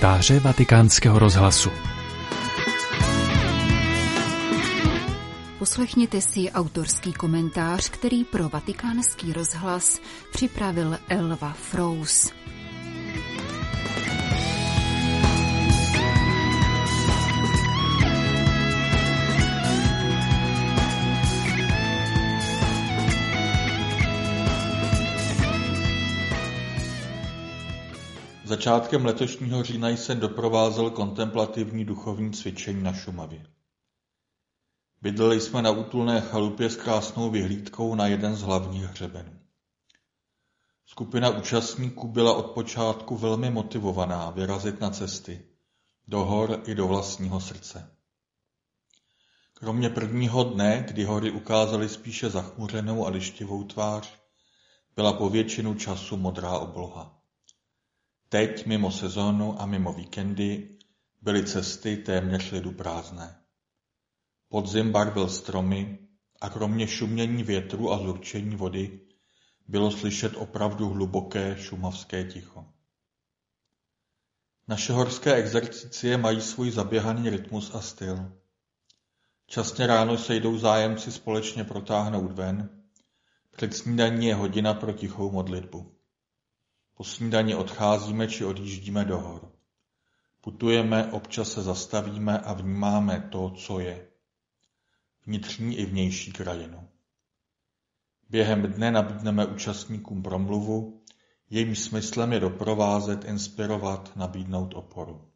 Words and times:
Komentáře 0.00 0.40
vatikánského 0.40 1.18
rozhlasu 1.18 1.70
Poslechněte 5.58 6.20
si 6.20 6.50
autorský 6.50 7.12
komentář, 7.12 7.88
který 7.88 8.24
pro 8.24 8.48
vatikánský 8.48 9.32
rozhlas 9.32 10.00
připravil 10.32 10.98
Elva 11.08 11.52
Frous. 11.52 12.32
Začátkem 28.60 29.04
letošního 29.04 29.62
října 29.62 29.88
jsem 29.88 30.20
doprovázel 30.20 30.90
kontemplativní 30.90 31.84
duchovní 31.84 32.32
cvičení 32.32 32.82
na 32.82 32.92
Šumavě. 32.92 33.46
Bydleli 35.02 35.40
jsme 35.40 35.62
na 35.62 35.70
útulné 35.70 36.20
chalupě 36.20 36.70
s 36.70 36.76
krásnou 36.76 37.30
vyhlídkou 37.30 37.94
na 37.94 38.06
jeden 38.06 38.36
z 38.36 38.42
hlavních 38.42 38.84
hřebenů. 38.84 39.40
Skupina 40.86 41.30
účastníků 41.30 42.08
byla 42.08 42.34
od 42.34 42.50
počátku 42.50 43.16
velmi 43.16 43.50
motivovaná 43.50 44.30
vyrazit 44.30 44.80
na 44.80 44.90
cesty, 44.90 45.44
do 46.08 46.24
hor 46.24 46.62
i 46.66 46.74
do 46.74 46.86
vlastního 46.86 47.40
srdce. 47.40 47.96
Kromě 49.54 49.90
prvního 49.90 50.44
dne, 50.44 50.84
kdy 50.88 51.04
hory 51.04 51.30
ukázaly 51.30 51.88
spíše 51.88 52.30
zachmuřenou 52.30 53.06
a 53.06 53.10
lištivou 53.10 53.64
tvář, 53.64 54.12
byla 54.96 55.12
po 55.12 55.28
většinu 55.28 55.74
času 55.74 56.16
modrá 56.16 56.58
obloha. 56.58 57.19
Teď 58.32 58.66
mimo 58.66 58.90
sezónu 58.90 59.60
a 59.60 59.66
mimo 59.66 59.92
víkendy 59.92 60.78
byly 61.22 61.44
cesty 61.44 61.96
téměř 61.96 62.50
liduprázdné. 62.50 63.36
Podzim 64.48 64.92
barvil 64.92 65.28
stromy 65.28 65.98
a 66.40 66.50
kromě 66.50 66.86
šumění 66.88 67.42
větru 67.42 67.92
a 67.92 67.98
zurčení 67.98 68.56
vody 68.56 69.00
bylo 69.68 69.90
slyšet 69.90 70.36
opravdu 70.36 70.88
hluboké 70.88 71.56
šumavské 71.58 72.24
ticho. 72.24 72.66
Naše 74.68 74.92
horské 74.92 75.34
exercicie 75.34 76.16
mají 76.16 76.40
svůj 76.40 76.70
zaběhaný 76.70 77.30
rytmus 77.30 77.74
a 77.74 77.80
styl. 77.80 78.32
Časně 79.46 79.86
ráno 79.86 80.18
se 80.18 80.36
jdou 80.36 80.58
zájemci 80.58 81.12
společně 81.12 81.64
protáhnout 81.64 82.32
ven, 82.32 82.82
před 83.50 83.74
snídaní 83.74 84.26
je 84.26 84.34
hodina 84.34 84.74
pro 84.74 84.92
tichou 84.92 85.30
modlitbu. 85.30 85.99
Po 87.00 87.04
snídani 87.04 87.54
odcházíme 87.54 88.28
či 88.28 88.44
odjíždíme 88.44 89.04
do 89.04 89.18
hor. 89.18 89.52
Putujeme, 90.40 91.12
občas 91.12 91.52
se 91.52 91.62
zastavíme 91.62 92.38
a 92.38 92.52
vnímáme 92.52 93.28
to, 93.32 93.50
co 93.50 93.80
je. 93.80 94.08
Vnitřní 95.26 95.76
i 95.76 95.86
vnější 95.86 96.32
krajinu. 96.32 96.88
Během 98.28 98.62
dne 98.62 98.90
nabídneme 98.90 99.46
účastníkům 99.46 100.22
promluvu, 100.22 101.04
jejím 101.50 101.76
smyslem 101.76 102.32
je 102.32 102.40
doprovázet, 102.40 103.24
inspirovat, 103.24 104.16
nabídnout 104.16 104.74
oporu. 104.74 105.32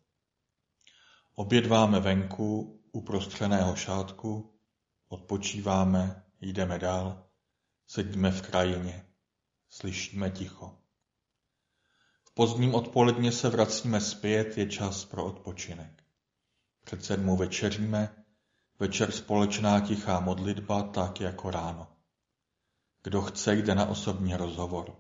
Obědváme 1.34 2.00
venku, 2.00 2.80
u 2.92 3.00
prostřeného 3.00 3.76
šátku, 3.76 4.54
odpočíváme, 5.08 6.24
jdeme 6.40 6.78
dál, 6.78 7.26
sedíme 7.86 8.30
v 8.30 8.42
krajině, 8.42 9.06
slyšíme 9.68 10.30
ticho 10.30 10.83
pozdním 12.34 12.74
odpoledně 12.74 13.32
se 13.32 13.48
vracíme 13.48 14.00
zpět, 14.00 14.58
je 14.58 14.66
čas 14.66 15.04
pro 15.04 15.24
odpočinek. 15.24 16.04
Před 16.84 17.04
sedmou 17.04 17.36
večeříme, 17.36 18.24
večer 18.78 19.10
společná 19.10 19.80
tichá 19.80 20.20
modlitba, 20.20 20.82
tak 20.82 21.20
jako 21.20 21.50
ráno. 21.50 21.88
Kdo 23.02 23.22
chce, 23.22 23.54
jde 23.54 23.74
na 23.74 23.86
osobní 23.86 24.36
rozhovor. 24.36 24.96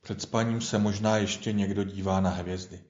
Před 0.00 0.22
spaním 0.22 0.60
se 0.60 0.78
možná 0.78 1.16
ještě 1.16 1.52
někdo 1.52 1.84
dívá 1.84 2.20
na 2.20 2.30
hvězdy. 2.30 2.84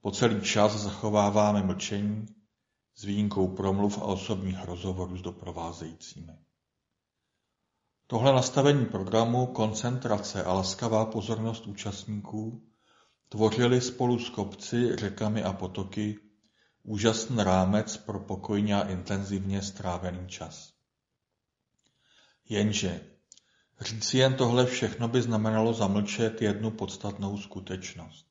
Po 0.00 0.10
celý 0.10 0.40
čas 0.40 0.72
zachováváme 0.72 1.62
mlčení 1.62 2.26
s 2.94 3.04
výjimkou 3.04 3.56
promluv 3.56 3.98
a 3.98 4.02
osobních 4.02 4.64
rozhovorů 4.64 5.16
s 5.16 5.22
doprovázejícími. 5.22 6.47
Tohle 8.10 8.32
nastavení 8.32 8.86
programu, 8.86 9.46
koncentrace 9.46 10.44
a 10.44 10.52
laskavá 10.52 11.06
pozornost 11.06 11.66
účastníků 11.66 12.62
tvořily 13.28 13.80
spolu 13.80 14.18
s 14.18 14.30
kopci, 14.30 14.96
řekami 14.96 15.42
a 15.42 15.52
potoky 15.52 16.18
úžasný 16.82 17.44
rámec 17.44 17.96
pro 17.96 18.20
pokojně 18.20 18.74
a 18.74 18.88
intenzivně 18.88 19.62
strávený 19.62 20.28
čas. 20.28 20.72
Jenže 22.48 23.00
říci 23.80 24.18
jen 24.18 24.34
tohle 24.34 24.66
všechno 24.66 25.08
by 25.08 25.22
znamenalo 25.22 25.74
zamlčet 25.74 26.42
jednu 26.42 26.70
podstatnou 26.70 27.38
skutečnost. 27.38 28.26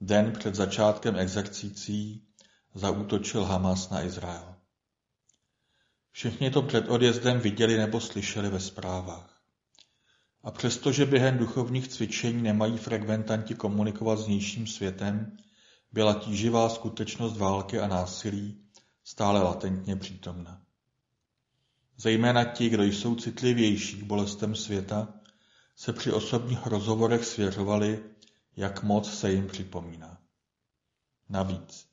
Den 0.00 0.32
před 0.32 0.54
začátkem 0.54 1.16
exercicí 1.16 2.28
zaútočil 2.74 3.44
Hamas 3.44 3.90
na 3.90 4.02
Izrael. 4.02 4.55
Všichni 6.16 6.50
to 6.50 6.62
před 6.62 6.88
odjezdem 6.88 7.40
viděli 7.40 7.76
nebo 7.76 8.00
slyšeli 8.00 8.48
ve 8.48 8.60
zprávách. 8.60 9.40
A 10.42 10.50
přestože 10.50 11.06
během 11.06 11.38
duchovních 11.38 11.88
cvičení 11.88 12.42
nemají 12.42 12.78
frekventanti 12.78 13.54
komunikovat 13.54 14.16
s 14.16 14.26
vnějším 14.26 14.66
světem, 14.66 15.36
byla 15.92 16.14
tíživá 16.14 16.68
skutečnost 16.68 17.36
války 17.36 17.80
a 17.80 17.86
násilí 17.86 18.60
stále 19.04 19.42
latentně 19.42 19.96
přítomna. 19.96 20.62
Zejména 21.96 22.44
ti, 22.44 22.68
kdo 22.68 22.82
jsou 22.82 23.14
citlivější 23.14 23.96
k 23.96 24.02
bolestem 24.02 24.54
světa, 24.54 25.14
se 25.76 25.92
při 25.92 26.12
osobních 26.12 26.66
rozhovorech 26.66 27.24
svěřovali, 27.24 28.04
jak 28.56 28.82
moc 28.82 29.18
se 29.18 29.32
jim 29.32 29.46
připomíná. 29.46 30.18
Navíc, 31.28 31.86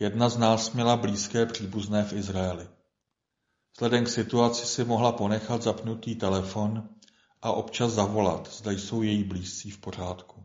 jedna 0.00 0.28
z 0.28 0.36
nás 0.36 0.72
měla 0.72 0.96
blízké 0.96 1.46
příbuzné 1.46 2.04
v 2.04 2.12
Izraeli. 2.12 2.77
Vzhledem 3.72 4.04
k 4.04 4.08
situaci 4.08 4.66
si 4.66 4.84
mohla 4.84 5.12
ponechat 5.12 5.62
zapnutý 5.62 6.14
telefon 6.14 6.88
a 7.42 7.52
občas 7.52 7.92
zavolat, 7.92 8.48
zda 8.52 8.70
jsou 8.70 9.02
její 9.02 9.24
blízcí 9.24 9.70
v 9.70 9.78
pořádku. 9.78 10.44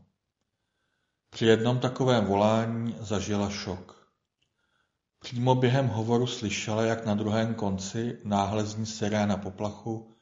Při 1.29 1.45
jednom 1.45 1.79
takovém 1.79 2.25
volání 2.25 2.95
zažila 2.99 3.49
šok. 3.49 4.09
Přímo 5.19 5.55
během 5.55 5.87
hovoru 5.87 6.27
slyšela, 6.27 6.83
jak 6.83 7.05
na 7.05 7.15
druhém 7.15 7.55
konci 7.55 8.19
náhle 8.23 8.65
zní 8.65 8.85
siréna 8.85 9.37
poplachu, 9.37 10.15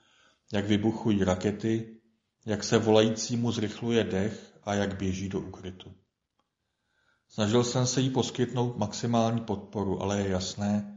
jak 0.54 0.66
vybuchují 0.66 1.24
rakety, 1.24 1.98
jak 2.46 2.64
se 2.64 2.78
volajícímu 2.78 3.52
zrychluje 3.52 4.04
dech 4.04 4.58
a 4.64 4.74
jak 4.74 4.98
běží 4.98 5.30
do 5.30 5.40
ukrytu. 5.40 5.94
Snažil 7.28 7.64
jsem 7.64 7.88
se 7.88 8.02
jí 8.02 8.10
poskytnout 8.10 8.78
maximální 8.78 9.42
podporu, 9.42 10.02
ale 10.02 10.20
je 10.20 10.30
jasné, 10.30 10.91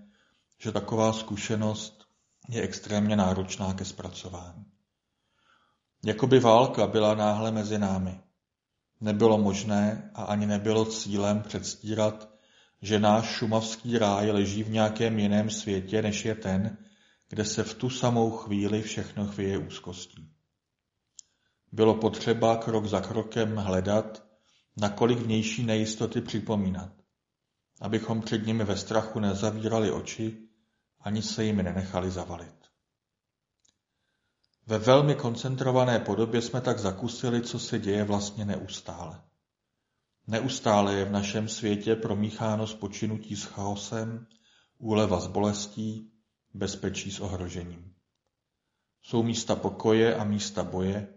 že 0.64 0.72
taková 0.72 1.12
zkušenost 1.12 2.04
je 2.48 2.62
extrémně 2.62 3.16
náročná 3.16 3.75
ke 3.75 3.84
zpracování. 3.84 4.64
Jakoby 6.04 6.41
válka 6.41 6.86
byla 6.86 7.14
náhle 7.14 7.52
mezi 7.52 7.78
námi. 7.78 8.20
Nebylo 9.00 9.38
možné 9.38 10.10
a 10.14 10.25
ani 10.25 10.47
nebylo 10.47 10.84
cílem 10.84 11.42
předstírat, 11.42 12.28
že 12.82 12.98
náš 12.98 13.26
šumavský 13.26 13.98
ráj 13.98 14.30
leží 14.30 14.62
v 14.62 14.70
nějakém 14.70 15.19
jiném 15.19 15.50
světě, 15.50 16.02
než 16.02 16.25
je 16.25 16.34
ten, 16.34 16.78
kde 17.28 17.44
se 17.44 17.64
v 17.64 17.75
tu 17.75 17.90
samou 17.90 18.31
chvíli 18.31 18.82
všechno 18.82 19.26
chvěje 19.26 19.58
úzkostí. 19.58 20.31
Bylo 21.72 21.94
potřeba 21.94 22.56
krok 22.56 22.87
za 22.87 23.00
krokem 23.00 23.56
hledat, 23.56 24.25
nakolik 24.76 25.19
vnější 25.19 25.62
nejistoty 25.62 26.20
připomínat, 26.20 26.93
abychom 27.81 28.20
před 28.20 28.46
nimi 28.46 28.64
ve 28.64 28.76
strachu 28.76 29.20
nezavírali 29.20 29.90
oči 29.90 30.44
ani 31.04 31.22
se 31.22 31.44
jimi 31.44 31.62
nenechali 31.62 32.10
zavalit. 32.10 32.54
Ve 34.66 34.78
velmi 34.78 35.14
koncentrované 35.14 35.98
podobě 35.98 36.42
jsme 36.42 36.60
tak 36.60 36.78
zakusili, 36.78 37.42
co 37.42 37.58
se 37.58 37.78
děje 37.78 38.04
vlastně 38.04 38.44
neustále. 38.44 39.20
Neustále 40.26 40.94
je 40.94 41.04
v 41.04 41.12
našem 41.12 41.48
světě 41.48 41.96
promícháno 41.96 42.66
spočinutí 42.66 43.36
s 43.36 43.44
chaosem, 43.44 44.26
úleva 44.78 45.20
s 45.20 45.26
bolestí, 45.26 46.12
bezpečí 46.54 47.10
s 47.10 47.20
ohrožením. 47.20 47.94
Jsou 49.02 49.22
místa 49.22 49.56
pokoje 49.56 50.16
a 50.16 50.24
místa 50.24 50.64
boje 50.64 51.08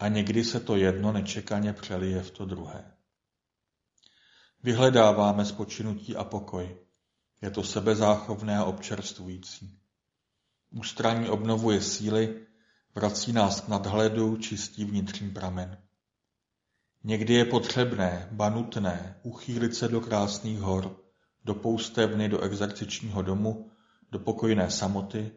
a 0.00 0.08
někdy 0.08 0.44
se 0.44 0.60
to 0.60 0.76
jedno 0.76 1.12
nečekaně 1.12 1.72
přelije 1.72 2.22
v 2.22 2.30
to 2.30 2.44
druhé. 2.44 2.94
Vyhledáváme 4.62 5.44
spočinutí 5.44 6.16
a 6.16 6.24
pokoj, 6.24 6.87
je 7.42 7.50
to 7.50 7.62
sebezáchovné 7.62 8.58
a 8.58 8.64
občerstvující. 8.64 9.78
Ústraní 10.70 11.28
obnovuje 11.28 11.80
síly, 11.80 12.46
vrací 12.94 13.32
nás 13.32 13.60
k 13.60 13.68
nadhledu, 13.68 14.36
čistí 14.36 14.84
vnitřní 14.84 15.30
pramen. 15.30 15.78
Někdy 17.04 17.34
je 17.34 17.44
potřebné, 17.44 18.28
ba 18.32 18.50
nutné, 18.50 19.20
uchýlit 19.22 19.74
se 19.74 19.88
do 19.88 20.00
krásných 20.00 20.58
hor, 20.58 20.96
do 21.44 21.54
poustevny, 21.54 22.28
do 22.28 22.40
exercičního 22.40 23.22
domu, 23.22 23.70
do 24.10 24.18
pokojné 24.18 24.70
samoty, 24.70 25.32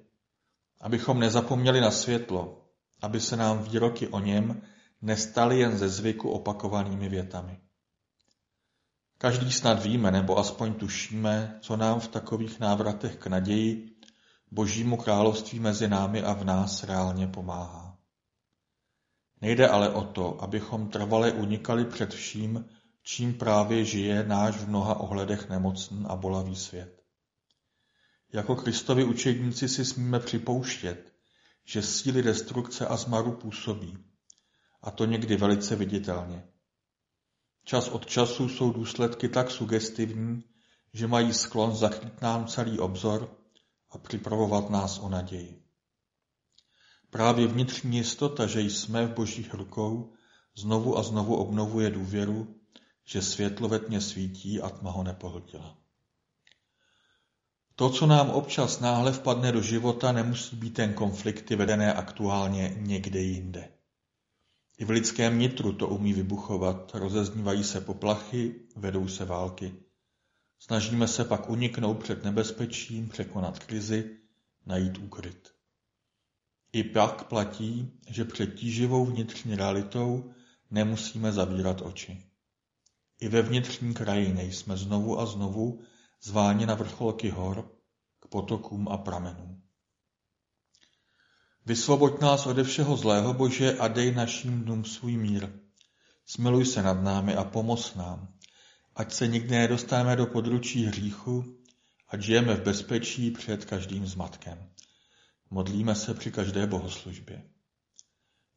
abychom 0.82 1.20
nezapomněli 1.20 1.82
na 1.82 1.92
světlo, 1.92 2.68
aby 3.02 3.20
se 3.20 3.38
nám 3.38 3.64
výroky 3.64 4.08
o 4.08 4.20
něm 4.20 4.62
nestaly 5.02 5.60
jen 5.60 5.78
ze 5.78 5.90
zvyku 5.90 6.30
opakovanými 6.30 7.10
větami. 7.10 7.60
Každý 9.22 9.52
snad 9.52 9.84
víme, 9.84 10.12
nebo 10.12 10.38
aspoň 10.38 10.74
tušíme, 10.74 11.60
co 11.62 11.78
nám 11.78 12.00
v 12.00 12.08
takových 12.08 12.60
návratech 12.60 13.16
k 13.16 13.28
naději, 13.28 13.96
božímu 14.52 14.98
království 14.98 15.60
mezi 15.60 15.88
námi 15.88 16.24
a 16.24 16.34
v 16.34 16.44
nás 16.44 16.84
reálně 16.84 17.28
pomáhá. 17.28 17.98
Nejde 19.42 19.68
ale 19.68 19.90
o 19.90 20.04
to, 20.04 20.44
abychom 20.44 20.90
trvale 20.90 21.32
unikali 21.32 21.86
před 21.86 22.14
vším, 22.14 22.66
čím 23.04 23.34
právě 23.34 23.86
žije 23.86 24.24
náš 24.24 24.56
v 24.56 24.70
mnoha 24.70 25.00
ohledech 25.00 25.50
nemocný 25.50 26.06
a 26.08 26.16
bolavý 26.16 26.56
svět. 26.56 27.04
Jako 28.34 28.56
Kristovi 28.56 29.04
učedníci 29.04 29.70
si 29.70 29.86
smíme 29.86 30.20
připouštět, 30.20 31.14
že 31.66 31.82
síly 31.82 32.24
destrukce 32.24 32.88
a 32.88 32.98
zmaru 32.98 33.32
působí, 33.32 33.98
a 34.82 34.92
to 34.92 35.06
někdy 35.06 35.38
velice 35.38 35.76
viditelně. 35.76 36.44
Čas 37.64 37.88
od 37.88 38.06
času 38.06 38.50
jsou 38.50 38.72
důsledky 38.72 39.30
tak 39.30 39.52
sugestivní, 39.52 40.44
že 40.94 41.08
mají 41.08 41.34
sklon 41.34 41.76
zakrýt 41.76 42.22
nám 42.22 42.48
celý 42.48 42.80
obzor 42.80 43.38
a 43.92 43.98
připravovat 43.98 44.70
nás 44.70 45.00
o 45.00 45.10
naději. 45.10 45.64
Právě 47.10 47.48
vnitřní 47.48 47.98
jistota, 47.98 48.48
že 48.48 48.62
jsme 48.62 49.06
v 49.06 49.14
božích 49.14 49.54
rukou, 49.54 50.14
znovu 50.58 50.98
a 50.98 51.04
znovu 51.04 51.36
obnovuje 51.36 51.90
důvěru, 51.90 52.56
že 53.06 53.22
světlo 53.22 53.68
ve 53.68 53.80
tmě 53.80 54.02
svítí 54.02 54.62
a 54.62 54.70
tma 54.70 54.92
ho 54.92 55.04
nepohltila. 55.04 55.78
To, 57.76 57.90
co 57.90 58.06
nám 58.06 58.30
občas 58.30 58.80
náhle 58.80 59.12
vpadne 59.12 59.52
do 59.52 59.62
života, 59.62 60.12
nemusí 60.12 60.56
být 60.56 60.74
ten 60.74 60.94
konflikty 60.94 61.56
vedené 61.56 61.94
aktuálně 61.94 62.74
někde 62.78 63.20
jinde. 63.20 63.70
I 64.82 64.86
v 64.86 64.90
lidském 64.90 65.40
nitru 65.40 65.74
to 65.74 65.88
umí 65.88 66.14
vybuchovat, 66.14 66.92
rozeznívají 66.96 67.64
se 67.64 67.82
poplachy, 67.82 68.56
vedou 68.76 69.08
se 69.08 69.26
války. 69.26 69.76
Snažíme 70.60 71.08
se 71.08 71.26
pak 71.26 71.50
uniknout 71.50 72.04
před 72.04 72.24
nebezpečím, 72.24 73.10
překonat 73.10 73.60
krizi, 73.60 74.18
najít 74.66 74.98
úkryt. 74.98 75.54
I 76.74 76.84
pak 76.84 77.28
platí, 77.28 78.00
že 78.08 78.26
před 78.26 78.56
tíživou 78.56 79.06
vnitřní 79.06 79.56
realitou 79.56 80.34
nemusíme 80.72 81.32
zavírat 81.32 81.82
oči. 81.82 82.26
I 83.20 83.28
ve 83.28 83.42
vnitřní 83.42 83.94
krajině 83.94 84.44
jsme 84.44 84.78
znovu 84.78 85.20
a 85.20 85.26
znovu 85.26 85.82
zváni 86.22 86.66
na 86.66 86.76
vrcholky 86.76 87.30
hor, 87.30 87.72
k 88.20 88.28
potokům 88.28 88.88
a 88.88 88.98
pramenům. 88.98 89.62
Vysvoboď 91.66 92.22
nás 92.22 92.46
ode 92.46 92.64
všeho 92.64 92.98
zlého, 92.98 93.34
Bože, 93.34 93.78
a 93.78 93.88
dej 93.88 94.16
našim 94.16 94.64
dnům 94.64 94.86
svůj 94.86 95.18
mír. 95.18 95.50
Smiluj 96.26 96.66
se 96.66 96.84
nad 96.84 97.04
námi 97.04 97.36
a 97.36 97.44
pomoz 97.44 97.96
nám, 97.96 98.34
ať 98.96 99.14
se 99.14 99.28
nikdy 99.28 99.56
nedostaneme 99.56 100.16
do 100.16 100.26
područí 100.26 100.86
hříchu, 100.86 101.58
ať 102.08 102.22
žijeme 102.22 102.56
v 102.56 102.64
bezpečí 102.64 103.32
před 103.32 103.66
každým 103.66 104.08
zmatkem. 104.08 104.70
Modlíme 105.50 105.96
se 105.96 106.14
při 106.14 106.32
každé 106.32 106.68
bohoslužbě. 106.68 107.44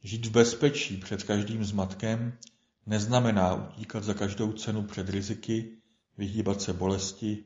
Žít 0.03 0.27
v 0.27 0.31
bezpečí 0.31 0.97
před 0.97 1.23
každým 1.23 1.65
zmatkem 1.65 2.39
neznamená 2.87 3.69
utíkat 3.69 4.05
za 4.05 4.15
každou 4.15 4.53
cenu 4.53 4.83
před 4.83 5.09
riziky, 5.09 5.79
vyhýbat 6.19 6.63
se 6.63 6.73
bolesti, 6.73 7.45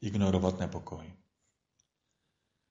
ignorovat 0.00 0.60
nepokoj. 0.60 1.12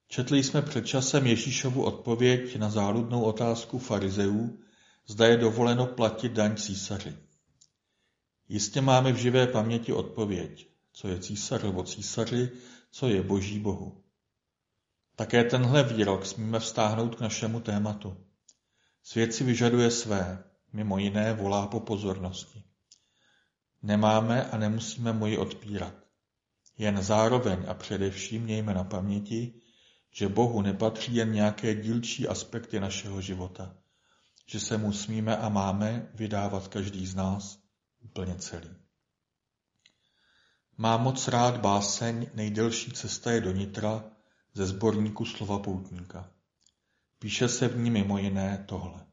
Četli 0.08 0.44
jsme 0.44 0.62
před 0.62 0.88
časem 0.88 1.28
Ježíšovu 1.28 1.84
odpověď 1.84 2.56
na 2.56 2.70
záludnou 2.70 3.24
otázku 3.24 3.80
farizeů, 3.80 4.60
zda 5.08 5.28
je 5.28 5.38
dovoleno 5.38 5.86
platit 5.86 6.32
daň 6.32 6.56
císaři. 6.56 7.18
Jistě 8.50 8.82
máme 8.82 9.12
v 9.12 9.18
živé 9.18 9.48
paměti 9.48 9.94
odpověď, 9.94 10.68
co 10.94 11.08
je 11.08 11.20
císařovo 11.20 11.84
císaři, 11.84 12.52
co 12.92 13.08
je 13.08 13.24
boží 13.24 13.60
bohu. 13.60 14.04
Také 15.16 15.44
tenhle 15.44 15.84
výrok 15.84 16.26
smíme 16.26 16.60
vztáhnout 16.60 17.16
k 17.16 17.22
našemu 17.22 17.60
tématu. 17.60 18.18
Svět 19.04 19.34
si 19.34 19.44
vyžaduje 19.44 19.92
své, 19.92 20.44
mimo 20.74 20.98
jiné 20.98 21.34
volá 21.34 21.68
po 21.68 21.80
pozornosti. 21.80 22.64
Nemáme 23.84 24.50
a 24.50 24.58
nemusíme 24.58 25.14
mu 25.14 25.28
ji 25.28 25.38
odpírat. 25.38 25.94
Jen 26.78 27.02
zároveň 27.02 27.66
a 27.68 27.74
především 27.74 28.44
mějme 28.44 28.74
na 28.74 28.84
paměti, 28.84 29.62
že 30.18 30.30
Bohu 30.30 30.62
nepatří 30.62 31.16
jen 31.16 31.32
nějaké 31.32 31.76
dílčí 31.76 32.28
aspekty 32.28 32.80
našeho 32.80 33.22
života, 33.22 33.76
že 34.46 34.60
se 34.60 34.78
mu 34.78 34.94
smíme 34.94 35.38
a 35.38 35.50
máme 35.50 36.10
vydávat 36.14 36.68
každý 36.68 37.08
z 37.08 37.16
nás 37.16 37.60
úplně 38.00 38.36
celý. 38.36 38.70
Má 40.78 40.98
moc 40.98 41.28
rád 41.28 41.58
báseň 41.58 42.30
Nejdelší 42.34 42.92
cesta 42.92 43.32
je 43.32 43.42
do 43.42 43.52
nitra 43.52 44.04
ze 44.54 44.66
sborníku 44.66 45.26
slova 45.26 45.60
poutníka. 45.60 46.32
Píše 47.20 47.48
se 47.48 47.68
v 47.68 47.78
ní 47.78 47.92
mimo 47.92 48.18
jiné 48.18 48.64
tohle. 48.68 49.06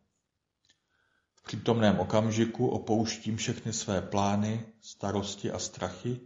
V 1.34 1.43
přítomném 1.43 2.00
okamžiku 2.00 2.69
opouštím 2.69 3.37
všechny 3.37 3.72
své 3.72 4.02
plány, 4.02 4.66
starosti 4.81 5.50
a 5.50 5.58
strachy 5.58 6.20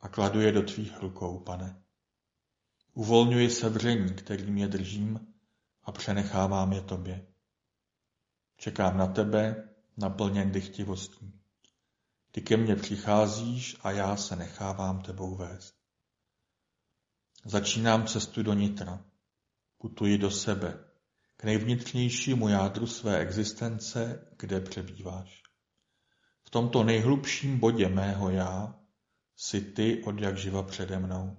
a 0.00 0.08
kladu 0.08 0.40
je 0.40 0.52
do 0.52 0.62
tvých 0.62 1.00
rukou, 1.00 1.38
pane. 1.38 1.81
Uvolňuji 2.94 3.50
sevření, 3.50 4.14
kterým 4.14 4.58
je 4.58 4.68
držím 4.68 5.34
a 5.82 5.92
přenechávám 5.92 6.72
je 6.72 6.80
tobě. 6.80 7.26
Čekám 8.56 8.96
na 8.96 9.06
tebe, 9.06 9.68
naplněn 9.96 10.52
dychtivostí. 10.52 11.40
Ty 12.30 12.40
ke 12.40 12.56
mně 12.56 12.76
přicházíš 12.76 13.76
a 13.80 13.90
já 13.90 14.16
se 14.16 14.36
nechávám 14.36 15.02
tebou 15.02 15.36
vést. 15.36 15.74
Začínám 17.44 18.06
cestu 18.06 18.42
do 18.42 18.52
nitra. 18.52 19.04
Putuji 19.78 20.18
do 20.18 20.30
sebe, 20.30 20.84
k 21.36 21.44
nejvnitřnějšímu 21.44 22.48
jádru 22.48 22.86
své 22.86 23.18
existence, 23.18 24.26
kde 24.38 24.60
přebýváš. 24.60 25.42
V 26.44 26.50
tomto 26.50 26.84
nejhlubším 26.84 27.58
bodě 27.58 27.88
mého 27.88 28.30
já 28.30 28.80
jsi 29.36 29.60
ty 29.60 30.04
od 30.04 30.20
jak 30.20 30.38
živa 30.38 30.62
přede 30.62 30.98
mnou. 30.98 31.36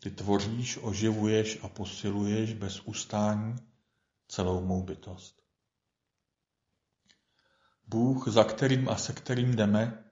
Ty 0.00 0.10
tvoříš, 0.10 0.78
oživuješ 0.82 1.58
a 1.62 1.68
posiluješ 1.68 2.52
bez 2.52 2.80
ustání 2.80 3.56
celou 4.28 4.64
mou 4.64 4.82
bytost. 4.82 5.42
Bůh, 7.86 8.28
za 8.28 8.44
kterým 8.44 8.88
a 8.88 8.96
se 8.96 9.12
kterým 9.12 9.56
jdeme, 9.56 10.04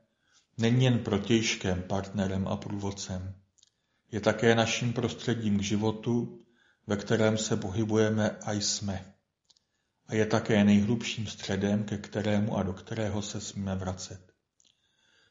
není 0.59 0.85
jen 0.85 0.99
protějškem, 0.99 1.83
partnerem 1.83 2.49
a 2.49 2.57
průvodcem. 2.57 3.35
Je 4.13 4.21
také 4.21 4.55
naším 4.55 4.93
prostředím 4.93 5.59
k 5.59 5.63
životu, 5.63 6.45
ve 6.87 6.97
kterém 6.97 7.39
se 7.39 7.57
pohybujeme 7.57 8.31
a 8.31 8.53
jsme. 8.53 9.15
A 10.07 10.15
je 10.15 10.27
také 10.27 10.65
nejhlubším 10.65 11.27
středem, 11.27 11.85
ke 11.85 11.99
kterému 11.99 12.57
a 12.57 12.63
do 12.63 12.73
kterého 12.73 13.23
se 13.23 13.41
smíme 13.41 13.77
vracet. 13.77 14.33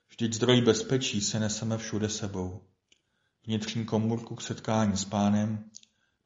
Vždyť 0.10 0.34
zdroj 0.34 0.62
bezpečí 0.62 1.22
se 1.22 1.40
neseme 1.40 1.78
všude 1.78 2.10
sebou. 2.10 2.68
Vnitřní 3.48 3.86
komůrku 3.86 4.36
k 4.36 4.42
setkání 4.42 4.98
s 4.98 5.06
pánem, 5.06 5.70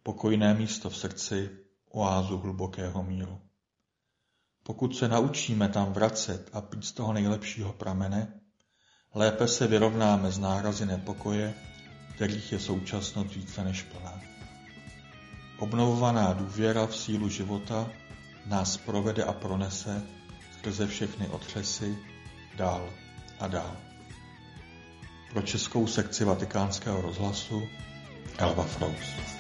pokojné 0.04 0.54
místo 0.54 0.90
v 0.90 0.98
srdci, 0.98 1.50
oázu 1.92 2.38
hlubokého 2.38 3.04
míru. 3.04 3.42
Pokud 4.64 4.96
se 4.96 5.08
naučíme 5.08 5.70
tam 5.70 5.94
vracet 5.94 6.50
a 6.54 6.62
pít 6.62 6.86
z 6.86 6.92
toho 6.92 7.14
nejlepšího 7.14 7.74
pramene, 7.74 8.42
lépe 9.14 9.48
se 9.48 9.68
vyrovnáme 9.68 10.32
z 10.32 10.40
nárazy 10.40 10.86
nepokoje, 10.86 11.54
kterých 12.16 12.52
je 12.52 12.60
současnost 12.60 13.36
více 13.36 13.64
než 13.64 13.84
plná. 13.84 14.22
Obnovovaná 15.60 16.34
důvěra 16.34 16.88
v 16.88 16.98
sílu 16.98 17.30
života 17.30 17.90
nás 18.46 18.78
provede 18.78 19.24
a 19.24 19.34
pronese 19.34 20.04
skrze 20.52 20.88
všechny 20.88 21.28
otřesy 21.28 21.98
dál 22.56 22.90
a 23.40 23.48
dál. 23.48 23.89
Pro 25.34 25.42
českou 25.42 25.88
sekci 25.88 26.26
vatikánského 26.26 27.02
rozhlasu 27.02 27.70
Elva 28.38 28.64
Frous. 28.64 29.39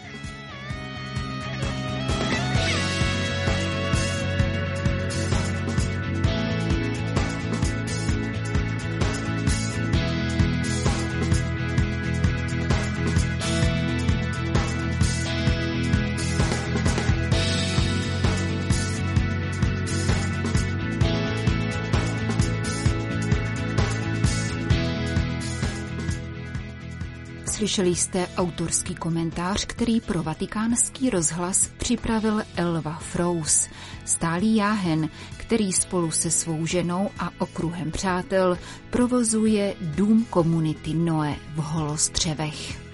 Slyšeli 27.69 27.95
jste 27.95 28.27
autorský 28.37 28.95
komentář, 28.95 29.65
který 29.65 30.01
pro 30.01 30.23
vatikánský 30.23 31.09
rozhlas 31.09 31.69
připravil 31.77 32.41
Elva 32.55 32.93
Frous, 32.93 33.67
stálý 34.05 34.55
jáhen, 34.55 35.09
který 35.37 35.73
spolu 35.73 36.11
se 36.11 36.31
svou 36.31 36.65
ženou 36.65 37.09
a 37.19 37.31
okruhem 37.39 37.91
přátel 37.91 38.57
provozuje 38.89 39.75
Dům 39.81 40.25
komunity 40.29 40.93
Noe 40.93 41.35
v 41.55 41.57
Holostřevech. 41.57 42.88